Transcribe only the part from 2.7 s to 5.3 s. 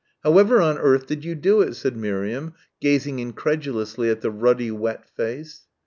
gazing incredulously at the ruddy wet